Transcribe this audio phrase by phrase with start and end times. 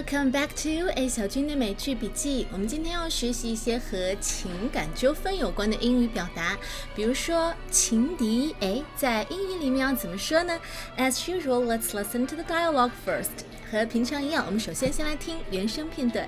[0.00, 2.46] Welcome back to A 小军的美剧笔记。
[2.50, 6.56] 我们今天要学习一些和情感纠纷有关的英语表达，
[6.94, 8.56] 比如说情敌。
[8.60, 10.58] 哎，在英语里面要怎么说呢？
[10.96, 13.44] As usual, let's listen to the dialogue first。
[13.70, 16.26] 和平常一样，我们首先先来听原声片段。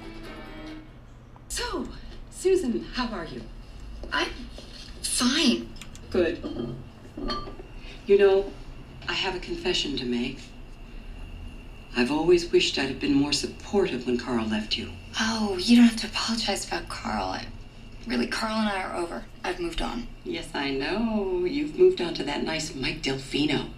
[1.48, 1.86] So,
[2.38, 3.40] Susan, how are you?
[4.10, 4.28] I'm
[5.02, 5.62] fine.
[6.10, 6.36] Good.
[8.04, 8.44] You know,
[9.06, 10.36] I have a confession to make.
[11.95, 14.91] I've always wished I'd have been more supportive when Carl left you.
[15.19, 17.27] Oh, you don't have to apologize about Carl.
[17.27, 17.45] I,
[18.07, 19.25] really, Carl and I are over.
[19.43, 20.07] I've moved on.
[20.23, 21.45] Yes, I know.
[21.45, 23.69] You've moved on to that nice Mike Delfino.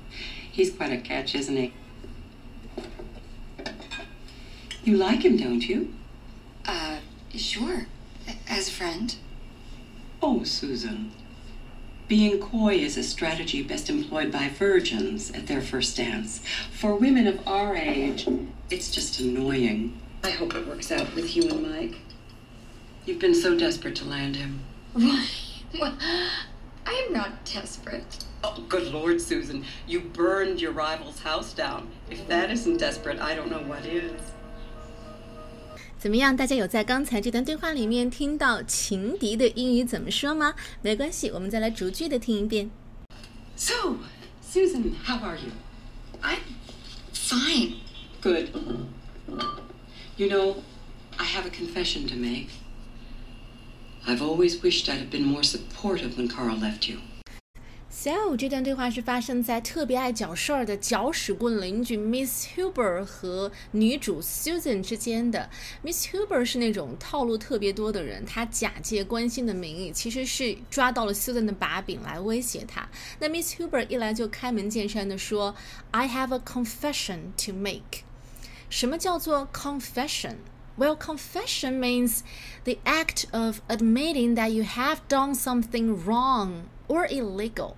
[0.51, 1.73] He's quite a catch, isn't he?
[4.85, 5.93] You like him, don't you?
[6.65, 6.99] Uh,
[7.33, 7.87] sure.
[8.47, 9.15] As a friend.
[10.21, 11.11] Oh, Susan.
[12.07, 16.39] Being coy is a strategy best employed by virgins at their first dance.
[16.71, 18.27] For women of our age,
[18.69, 19.99] it's just annoying.
[20.23, 21.95] I hope it works out with you and Mike.
[23.05, 24.59] You've been so desperate to land him.
[24.93, 25.25] Why?
[25.79, 25.97] Well,
[26.85, 28.23] I am not desperate.
[28.43, 29.65] Oh, good Lord, Susan.
[29.87, 31.89] You burned your rival's house down.
[32.11, 34.21] If that isn't desperate, I don't know what is.
[36.04, 36.36] 怎么样？
[36.36, 40.54] 大家有在刚才这段对话里面听到情敌的英语怎么说吗？
[40.82, 42.70] 没关系，我们再来逐句的听一遍。
[43.56, 43.96] So,
[44.42, 45.52] Susan, how are you?
[46.22, 46.38] I'm
[47.12, 47.74] fine.
[48.22, 48.48] Good.
[50.16, 50.56] You know,
[51.16, 52.48] I have a confession to make.
[54.06, 56.98] I've always wished I'd have been more supportive when Carl left you.
[57.97, 65.49] So 这段对话是发生在特别爱搅事儿的搅屎棍邻居 Miss Huber 和女主 Susan 之间的。
[65.81, 72.87] Miss Huber 是那种套路特别多的人，她假借关心的名义，其实是抓到了 Susan 的把柄来威胁她。
[73.19, 75.55] 那 Miss Huber 一来就开门见山的说
[75.91, 78.03] ：“I have a confession to make。”
[78.69, 82.19] 什么叫做 confession？Well, confession means
[82.65, 87.75] the act of admitting that you have done something wrong or illegal.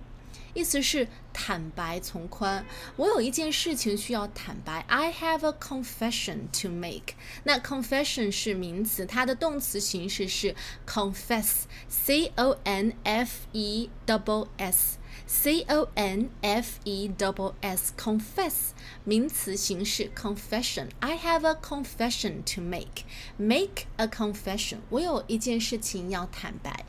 [0.57, 2.65] 意思是坦白从宽。
[2.95, 4.79] 我有一件事情需要坦白。
[4.87, 7.15] I have a confession to make。
[7.43, 10.55] 那 confession 是名词，它的动词形式是
[10.87, 18.71] confess，c o n f e double s。C O N F E double S confess
[19.03, 23.03] 名词形式 confession。I have a confession to make.
[23.37, 24.79] Make a confession.
[24.89, 26.85] 我有一件事情要坦白。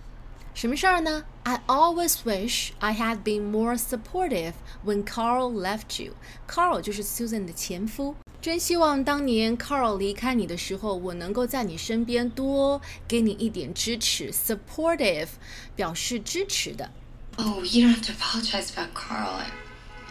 [0.59, 1.25] 什么事儿呢？
[1.43, 4.53] I always wish I had been more supportive
[4.84, 6.15] when Carl left you.
[6.49, 8.15] Carl 就是 Susan 的前夫。
[8.41, 14.31] 真希望当年 Carl 离开你的时候，我能够在你身边多给你一点支持。
[14.31, 15.28] Supportive
[15.75, 16.91] 表示支持的。
[17.37, 19.43] Oh, you don't have to apologize about Carl.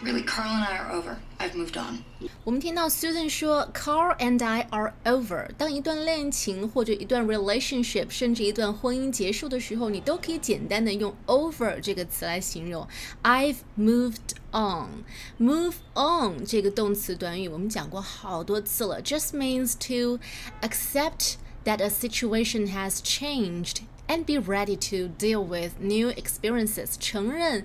[0.02, 1.16] I, really, Carl and I are over.
[1.38, 2.04] I've moved on.
[2.42, 12.86] 我们听到 Susan 说 "Carl and I are over"，当一段恋情或者一段 relationship，甚至一段婚姻结束的时候，你都可以简单的用 over 这个词来形容。
[13.22, 15.04] I've moved on.
[15.38, 20.18] Move on 这个动词短语我们讲过好多次了，just means to
[20.60, 27.64] accept that a situation has changed and be ready to deal with new experiences，承认。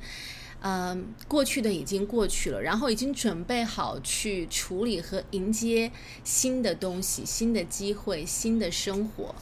[0.66, 5.92] 嗯，过去的已经过去了，然后已经准备好去处理和迎接
[6.24, 9.34] 新的东西、新的机会、新的生活。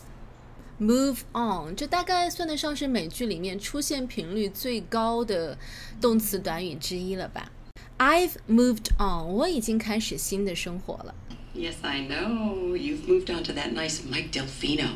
[0.80, 5.56] Move on，这大概算得上是美剧里面出现频率最高的
[6.00, 7.52] 动词短语之一了吧
[7.98, 11.14] ？I've moved on，我已经开始新的生活了。
[11.54, 12.76] Yes, I know.
[12.76, 14.88] You've moved on to that nice Mike Delfino.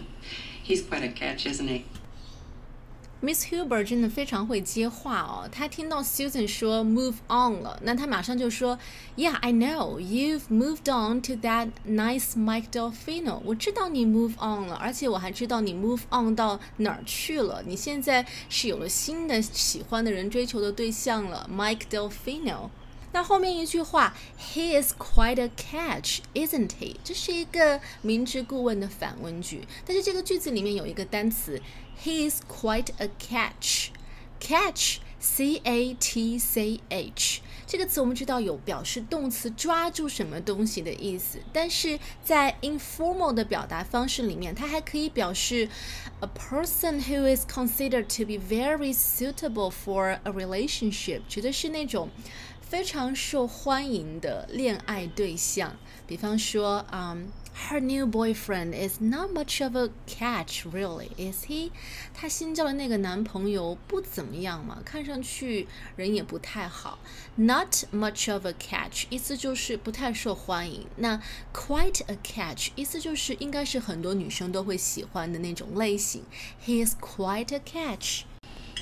[0.66, 1.82] He's quite a catch, isn't he?
[3.26, 5.48] Miss Huber 真的非常会接话哦。
[5.50, 8.78] 她听到 Susan 说 move on 了，那她马上就说
[9.16, 13.40] ，Yeah, I know you've moved on to that nice Mike Delfino。
[13.44, 17.64] 我知道你 move on 了，而且我还知道你 move on 到哪儿去了。
[17.66, 22.70] 你现在是有了新的喜欢的人、追求的对象了，Mike Delfino。
[23.15, 26.95] 那后面一句话，He is quite a catch, isn't he？
[27.03, 31.61] 这是一个明知故问的反问句，但是这个句子里面有一个单词，
[32.03, 45.69] He is quite a catch。Catch, c a t c h，这个词我们知道有表示动词抓住什么东西的意思，但是在 informal 的表达方式里面，它还可以表示
[46.21, 52.09] a person who is considered to be very suitable for a relationship，指的是那种
[52.65, 55.75] 非常受欢迎的恋爱对象。
[56.07, 61.71] 比方说，嗯、 Her new boyfriend is not much of a catch, really, is he？
[62.13, 66.99] 她新交的那个男朋友不怎么样嘛，看上去人也不太好。
[67.35, 70.87] Not much of a catch，意思就是不太受欢迎。
[70.97, 71.21] 那
[71.53, 76.23] quite a catch，意思就是应该是很多女生都会喜欢的那种类型。
[76.65, 78.23] He is quite a catch.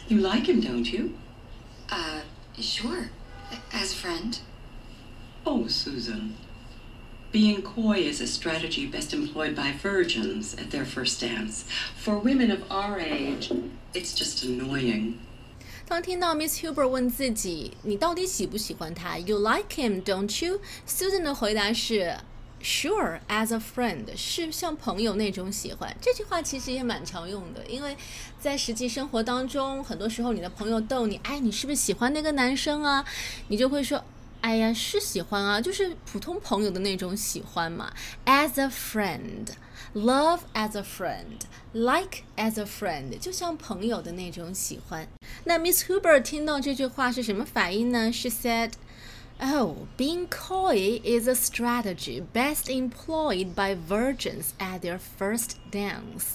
[0.07, 1.11] You like him, don't you?
[1.89, 2.21] Uh,
[2.59, 3.09] sure.
[3.71, 4.39] As a friend.
[5.45, 6.35] Oh, Susan.
[7.31, 11.63] Being coy is a strategy best employed by virgins at their first dance.
[11.95, 13.51] For women of our age,
[13.93, 15.19] it's just annoying.
[15.87, 20.59] 当听到 Miss Huber 问自己你到底喜不喜欢他，You like him, don't you?
[20.87, 22.17] Susan 的回答是
[22.64, 25.94] Sure, as a friend，是像朋友那种喜欢。
[26.00, 27.94] 这句话其实也蛮常用的，因为
[28.40, 33.04] 在实际生活当中，很多时候你的朋友逗你，哎，你是不是喜欢那个男生啊？
[33.48, 34.02] 你就会说。
[34.40, 37.90] 哎呀，是喜欢啊，就是普通朋友的那种喜欢嘛。
[38.26, 39.46] As a friend,
[39.94, 41.40] love as a friend,
[41.72, 45.08] like as a friend，就像朋友的那种喜欢。
[45.44, 48.72] 那 Miss Huber 听到这句话是什么反应呢？She said.
[49.41, 56.33] Oh, being coy is a strategy best employed by virgins at their first dance.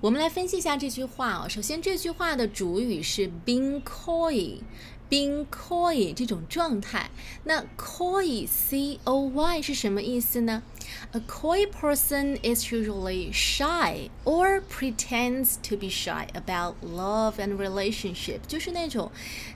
[0.00, 1.48] 我们来分析一下这句话啊。
[1.48, 7.10] 首先，这句话的主语是 being coy。being coy 这种状态，
[7.42, 10.62] 那 coy c o y 是什么意思呢
[11.11, 19.11] ？A coy person is usually shy or pretends to be shy about love and relationship，就是那种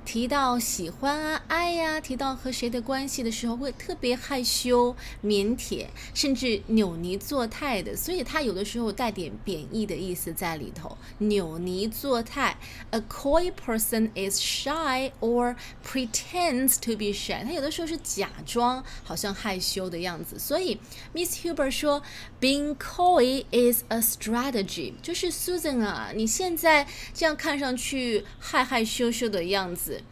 [0.06, 7.96] 提到喜欢啊、爱呀，提到和谁的关系的时候会特别害羞、腼腆，甚至扭捏作态的。
[7.96, 10.98] 所以它有的时候带点贬义的意思在里头。
[11.20, 12.58] 扭捏作态
[12.92, 15.56] ，A coy person is shy or
[15.86, 20.40] pretends to be shy，他有的时候是假装好像害羞的样子。
[20.40, 20.80] 所以
[21.19, 22.03] Miss Huber 说，
[22.41, 30.03] being coy is a strategy，就是 Susan 啊，你现在这样看上去害害羞羞的样子。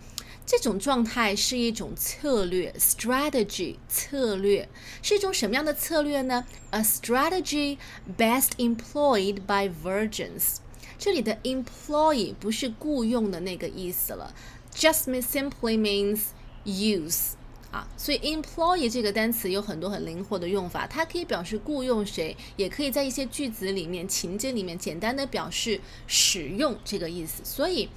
[0.44, 4.68] 这种状态是一种策略，strategy 策略
[5.00, 6.44] 是一种什么样的策略呢？
[6.70, 7.78] A strategy
[8.18, 10.56] best employed by virgins。
[10.98, 14.34] 这里的 employ 不是雇佣的那个意思了。
[14.74, 16.30] just means simply means
[16.64, 17.34] use
[17.97, 27.43] 所以 employee 这个单词有很多很灵活的用法，它可以表示雇佣谁，也可以在一些句子里面、情节里面简单的表示使用这个意思。
[27.43, 27.89] 所以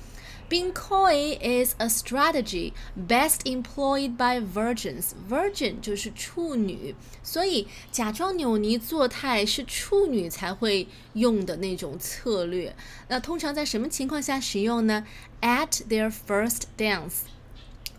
[0.49, 2.73] being coy is a strategy
[3.06, 5.11] best employed by virgins.
[5.29, 12.75] Virgin 就是处女，所以假装扭捏作态是处女才会用的那种策略。
[13.06, 15.06] 那通常在什么情况下使用呢
[15.41, 17.21] ？At their first dance.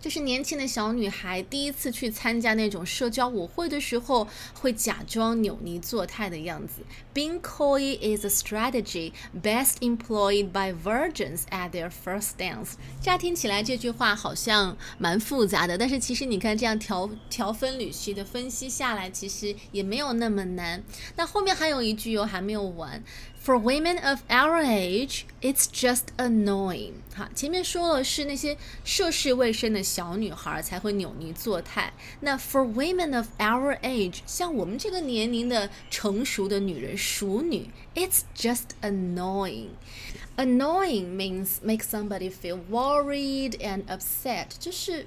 [0.01, 4.27] 就是年轻的小女孩第一次去参加那种社交舞会的时候，
[4.59, 6.81] 会假装扭捏作态的样子。
[7.13, 9.13] Being coy is a strategy
[9.43, 12.71] best employed by virgins at their first dance。
[12.99, 20.83] 乍听起来这句话好像蛮复杂的，但是其实你看这样条条分缕析的分析下来，其实也没有那么难。
[21.15, 23.03] 那后面还有一句哟，还没有完。
[23.42, 26.94] For women of our age, it's just annoying。
[27.14, 31.92] 哈，前面说了是那些涉世未深的小女孩才会扭捏作态。
[32.20, 45.06] 那 for women of our age，像我们这个年龄的成熟的女人，熟女，it's just annoying。Annoying means make somebody feel worried and upset，就是。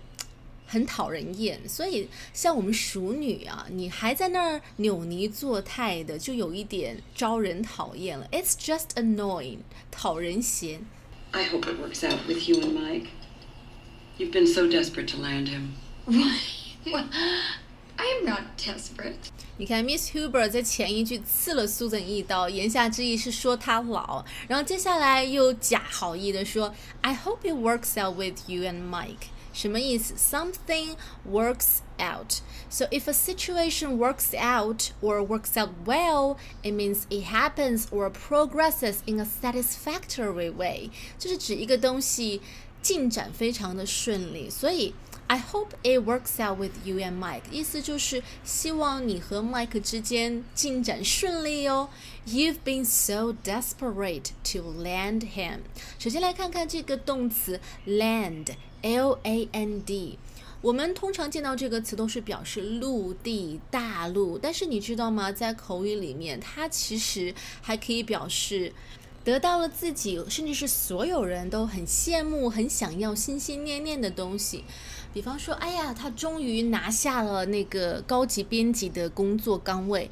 [0.66, 8.26] 很讨人厌，所以像我们熟女啊，你还在那儿扭捏作态的，就有一点招人讨厌了。
[8.32, 9.58] It's just annoying，
[9.90, 10.86] 讨人嫌。
[11.32, 13.06] I hope it works out with you and Mike.
[14.18, 15.74] You've been so desperate to land him.
[16.06, 16.38] Why?
[16.86, 17.06] Well,
[17.96, 19.16] I am not desperate.
[19.56, 29.28] 你看，Miss Huber 在前一句刺了 Susan 一刀，言下之意是说她老，然后接下来又假好意的说，I hope it works out with you and Mike。
[29.53, 30.13] 什么意思？
[30.15, 30.95] Something
[31.29, 32.41] works out.
[32.69, 38.09] So if a situation works out or works out well, it means it happens or
[38.11, 40.91] progresses in a satisfactory way.
[41.17, 42.41] 就是指一个东西
[42.81, 44.49] 进展非常的顺利。
[44.49, 44.93] 所以
[45.27, 47.43] I hope it works out with you and Mike.
[47.51, 51.89] 意思就是希望你和 Mike 之间进展顺利哦。
[52.27, 55.59] You've been so desperate to land him.
[55.99, 58.55] 首先来看看这个动词 land。
[58.84, 60.18] L A N D，
[60.60, 65.32] 我们通常见到这个词都是表示陆地、大陆，但是你知道吗？
[65.32, 68.74] 在口语里面，它其实还可以表示
[69.24, 74.64] 得到了自己，甚至是所有人都很羡慕、很想要、心心念念的东西。
[75.14, 80.10] 比方说，哎呀，他终于拿下了那个高级编辑的工作岗位。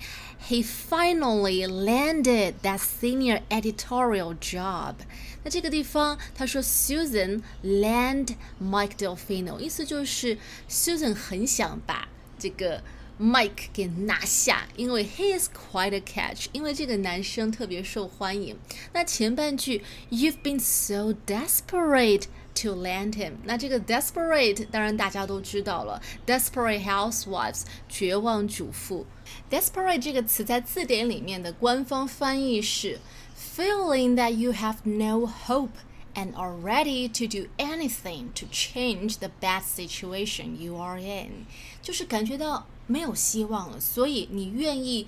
[0.48, 4.94] He finally landed that senior editorial job。
[5.42, 10.38] 那这个地方他说，Susan land Mike Delfino，意思就是
[10.70, 12.06] Susan 很想把
[12.38, 12.80] 这个。
[13.20, 18.56] Mike 给拿下，因为 he is quite a catch，因为这个男生特别受欢迎。
[18.94, 22.24] 那前半句 You've been so desperate
[22.55, 29.05] to land him，那这个 desperate 当然大家都知道了，desperate housewives 绝望主妇。
[29.49, 32.99] desperate 这个词在字典里面的官方翻译是
[33.37, 39.61] feeling that you have no hope。and are ready to do anything to change the bad
[39.61, 41.45] situation you are in，
[41.79, 45.05] 就是感觉到没有希望了，所以你愿意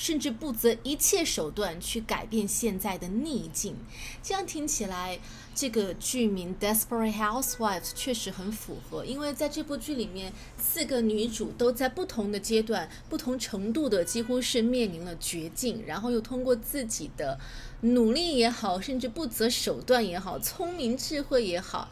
[0.00, 3.76] 甚至不择一切手段去改变现在的逆境。
[4.22, 5.18] 这样听起来，
[5.54, 17.38] 这个剧名《Desperate Housewives》确实很符合，因为在这部剧里面，四个女主都在不同的阶段、不同程度的，几乎是面临了绝境，然后又通过自己的。
[17.82, 21.88] 努力也好，甚至不择手段也好，聪明智慧也好，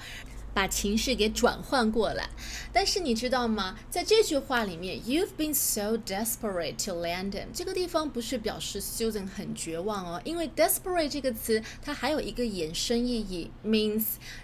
[0.59, 2.29] 把情绪给转换过来。
[2.73, 3.79] 但是你知道吗？
[3.89, 14.03] 在这句话里面，You've been so desperate to land him，这个地方不是表示 Susan 很绝望哦，因为 desperate 这个词它还有一个衍生意义，means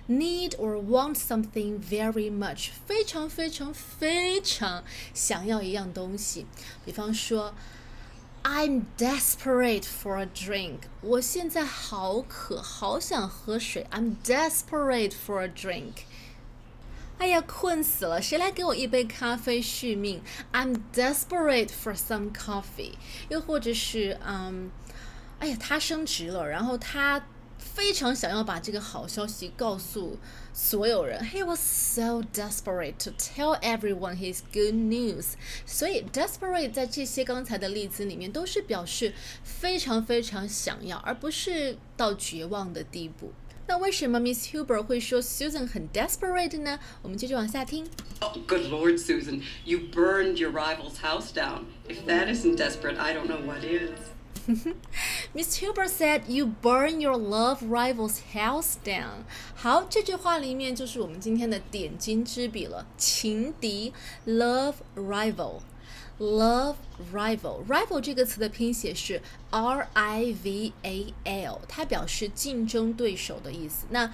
[0.09, 6.47] need or want something very much，非常非常非常想要一样东西。
[6.85, 7.53] 比方说。
[8.44, 10.80] I'm desperate for a drink。
[11.02, 13.86] 我现在好渴，好想喝水。
[13.92, 16.04] I'm desperate for a drink。
[17.20, 18.22] 哎呀，困死了！
[18.22, 20.22] 谁来给我一杯咖啡续命？
[20.54, 22.94] I'm desperate for some coffee。
[23.28, 24.72] 又或者是，嗯，
[25.40, 27.26] 哎呀，他升职了，然后他
[27.64, 30.18] 非常想要把这个好消息告诉。
[30.54, 35.34] 所有人，He was so desperate to tell everyone his good news。
[35.66, 43.32] 所以，desperate 在这些刚才的例子里面都是表示非常非常想要，而不是到绝望的地步。
[43.68, 46.80] 那为什么 Miss Huber 会说 Susan 很 desperate 呢？
[47.04, 47.88] 我们接着往下听。
[48.20, 51.66] Oh, good Lord, Susan, you burned your rival's house down.
[51.88, 53.92] If that isn't desperate, I don't know what is.
[55.33, 59.25] Miss Huber said, "You burn your love rival's house down."
[59.55, 62.87] 好，这句话里面就是我们今天的点睛之笔了。
[62.97, 63.93] 情敌
[64.27, 65.61] ，love rival。
[66.17, 66.77] Love
[67.13, 73.87] rival rival 这个词的拼写是 R I V A L，它表示竞争对手的意思。
[73.91, 74.13] 那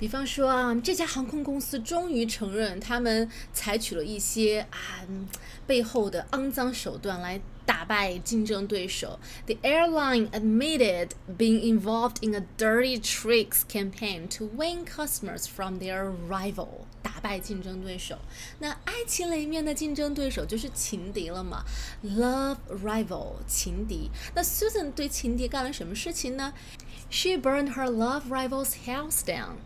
[0.00, 5.06] 比方说啊，这家航空公司终于承认他们采取了一些啊
[5.64, 7.40] 背后的肮脏手段来。
[7.67, 9.19] 打败竞争对手。
[9.45, 16.85] The airline admitted being involved in a dirty tricks campaign to win customers from their rival。
[17.01, 18.17] 打败竞争对手。
[18.59, 21.63] 那爱情里面的竞争对手就是情敌了嘛？
[22.03, 24.09] Love rival，情敌。
[24.33, 26.53] 那 Susan 对情敌干了什么事情呢
[27.10, 29.56] ？She burned her love rival's house down.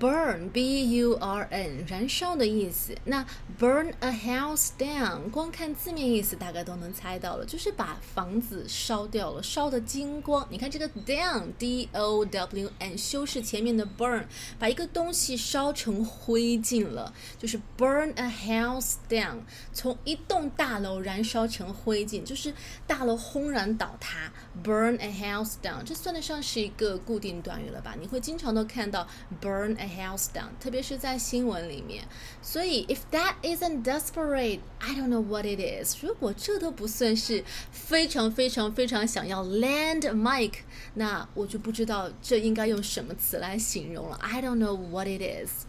[0.00, 2.96] Burn, B-U-R-N，燃烧的意思。
[3.04, 3.26] 那
[3.60, 10.46] burn a house down，光看字面意思大概都能猜到了，就是把房子烧掉了，烧得精光。
[10.50, 14.24] 你看这个 down，D-O-W-N，修饰前面的 burn，
[14.58, 19.40] 把一个东西烧成灰烬了，就是 burn a house down，
[19.72, 22.54] 从一栋大楼燃烧成灰烬，就是
[22.86, 24.32] 大楼轰然倒塌。
[24.64, 26.85] Burn a house down，这算得上是一个。
[26.85, 27.95] 个固定短语了吧？
[27.99, 29.07] 你会经常都看到
[29.41, 32.03] burn a house down，特别是在新闻里面。
[32.41, 35.95] 所以 if that isn't desperate，I don't know what it is。
[36.03, 40.59] 如果这都不算是非常非常非常想要 land Mike，
[40.95, 44.17] 那我就不知道这应该用什么词来形容了。
[44.17, 45.65] I don't know what it is。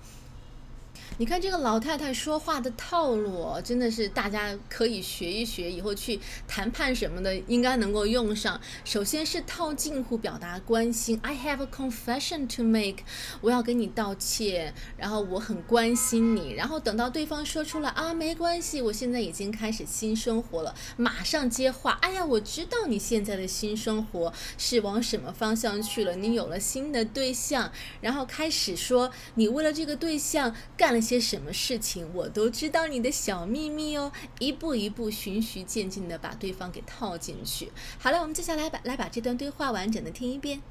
[1.19, 8.61] 你看这个老太太说话的套路，真的是大家可以学一学，以后去谈判什么的应该能够用上。
[8.85, 12.97] 首先是套近乎表达关心，I have a confession to make，
[13.41, 27.71] 我要跟你道歉，然后我很关心你，然后等到对方说出了啊，没关系，我现在已经开始新生活了，马上接话，哎呀，我知道你现在的新生活是往什么方向去了，你有了新的对象，
[28.01, 31.06] 然后开始说你为了这个对象干了。
[31.06, 37.70] 些什么事情，我都知道你的小秘密哦，一步一步循序渐进的把对方给套进去。
[37.98, 40.62] 好了，我们接下来把来把这段对话完整的听一遍。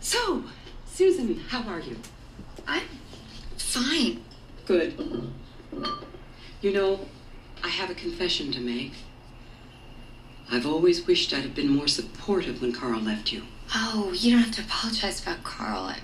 [0.00, 0.42] So,
[0.94, 1.96] Susan, how are you?
[2.66, 2.82] I'm
[3.58, 4.18] fine.
[4.66, 4.92] Good.
[6.60, 6.98] You know,
[7.62, 8.92] I have a confession to make.
[10.50, 13.42] I've always wished I'd have been more supportive when Carl left you.
[13.74, 15.86] Oh, you don't have to apologize about Carl.
[15.86, 15.98] I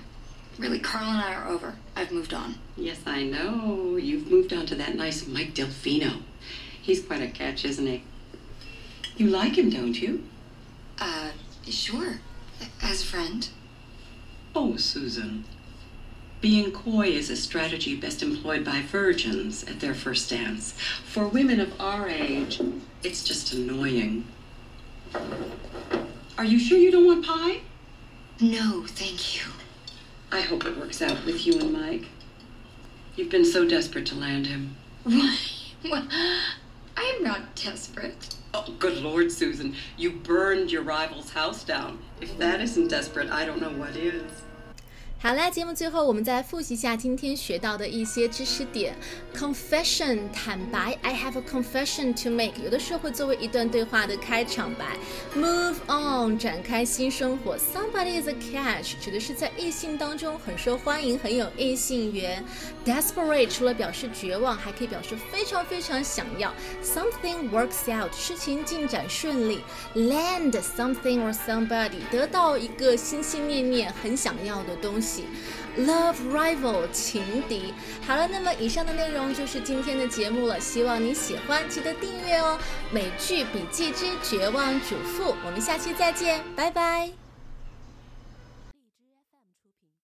[0.58, 1.74] Really, Carl and I are over.
[1.96, 2.56] I've moved on.
[2.76, 3.96] Yes, I know.
[3.96, 6.22] You've moved on to that nice Mike Delfino.
[6.80, 8.04] He's quite a catch, isn't he?
[9.16, 10.24] You like him, don't you?
[11.00, 11.30] Uh,
[11.68, 12.20] sure.
[12.82, 13.48] As a friend.
[14.54, 15.44] Oh, Susan.
[16.40, 20.72] Being coy is a strategy best employed by virgins at their first dance.
[21.04, 22.60] For women of our age,
[23.02, 24.26] it's just annoying.
[26.36, 27.60] Are you sure you don't want pie?
[28.40, 29.53] No, thank you.
[30.34, 32.06] I hope it works out with you and Mike.
[33.14, 34.74] You've been so desperate to land him.
[35.04, 35.38] Why?
[35.84, 36.08] Well,
[36.96, 38.34] I am not desperate.
[38.52, 39.76] Oh, good Lord, Susan.
[39.96, 42.00] You burned your rival's house down.
[42.20, 44.42] If that isn't desperate, I don't know what is.
[45.26, 48.94] 好啦，节目最后我们再复习一下今天学到的一些知识点。
[49.34, 54.98] Confession，坦白，I have a confession to make，有的时候会作为一段对话的开场白。
[55.34, 57.56] Move on，展开新生活。
[57.56, 62.44] Somebody is a catch，指的是在异性当中很受欢迎，很有异性缘。
[62.84, 66.52] Desperate，除了表示绝望，还可以表示非常非常想要。
[66.84, 69.62] Something works out，事情进展顺利。
[69.94, 75.13] Land something or somebody，得到一个心心念念很想要的东西。
[75.78, 77.74] Love rival 情敌。
[78.06, 82.58] 好了，那么以上的内容就是今天的节目了，希望你喜欢，记得订阅哦。
[82.90, 87.23] 美剧笔记之绝望主妇，我们下期再见，拜拜。